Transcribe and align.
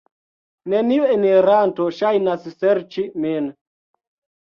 Neniu 0.73 1.05
eniranto 1.17 1.89
ŝajnas 2.01 2.51
serĉi 2.57 3.09
min. 3.29 3.55